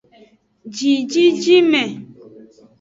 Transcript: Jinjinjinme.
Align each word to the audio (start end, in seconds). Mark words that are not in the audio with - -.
Jinjinjinme. 0.75 1.83